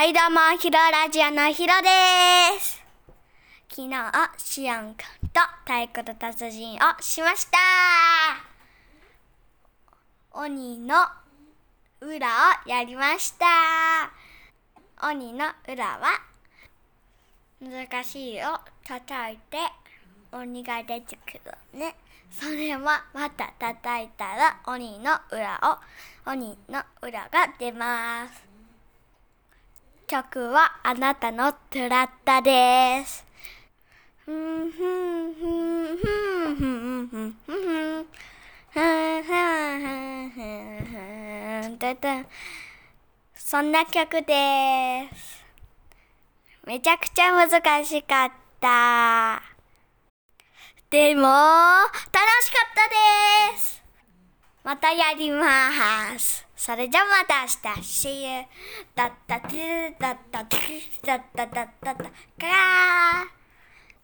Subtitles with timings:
[0.00, 2.82] はいどうも、ヒロラジオのヒロです。
[3.68, 3.90] 昨日、
[4.38, 7.58] シオンくんと太鼓の達人をしました。
[10.32, 10.94] 鬼の
[12.00, 12.28] 裏
[12.66, 13.44] をやりました。
[15.06, 16.18] 鬼の裏は、
[17.60, 18.58] 難しいを
[18.88, 19.58] 叩いて
[20.32, 21.34] 鬼が出てく
[21.74, 21.94] るね。
[22.30, 25.60] それはまた叩いたら鬼の裏
[26.26, 28.49] を、鬼の裏が出ます。
[30.10, 33.24] 曲はあなたのトラッタです。
[43.36, 45.44] そんな曲です。
[46.66, 49.40] めちゃくちゃ難しかった。
[50.90, 51.22] でも、
[54.80, 55.46] たやりま
[56.18, 56.46] す。
[56.56, 57.80] それじゃまた明日。
[57.82, 58.44] See you.
[58.94, 60.56] だったてだったて
[61.04, 63.39] だっただっただかー。